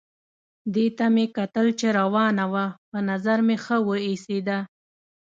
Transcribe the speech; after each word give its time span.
دې 0.73 0.85
ته 0.97 1.05
مې 1.13 1.25
کتل 1.37 1.67
چې 1.79 1.87
روانه 1.99 2.45
وه، 2.51 2.65
په 2.89 2.99
نظر 3.09 3.37
مې 3.47 3.57
ښه 3.63 3.77
وه 3.85 3.97
ایسېده. 4.07 4.59